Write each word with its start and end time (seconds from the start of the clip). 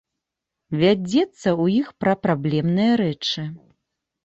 Вядзецца 0.83 1.21
ў 1.25 1.63
іх 1.83 1.87
пра 2.05 2.13
праблемныя 2.25 2.99
рэчы. 3.05 3.49